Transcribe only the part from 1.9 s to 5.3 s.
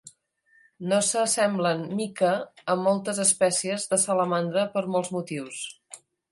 mica a moltes espècies de salamandra per molts